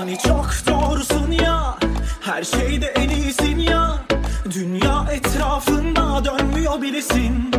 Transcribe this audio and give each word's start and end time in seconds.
Hani 0.00 0.18
çok 0.18 0.50
doğrusun 0.66 1.30
ya 1.30 1.78
Her 2.20 2.44
şeyde 2.44 2.86
en 2.86 3.08
iyisin 3.08 3.58
ya. 3.58 3.98
Dünya 4.54 5.06
etrafında 5.12 6.24
dönmüyor 6.24 6.82
bilesin 6.82 7.52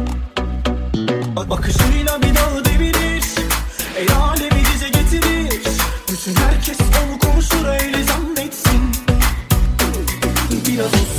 Bakışıyla 1.50 2.22
bir 2.22 2.36
dağı 2.36 2.66
devirir 2.66 3.24
El 3.98 4.08
alemi 4.16 4.66
dize 4.74 4.90
getirir. 4.90 5.62
Bütün 6.12 6.36
herkes 6.36 6.78
onu 6.80 7.20
konuşur 7.20 7.66
öyle 7.66 8.04
zannetsin. 8.04 8.92
Biraz 10.68 10.94
uzun 10.94 11.11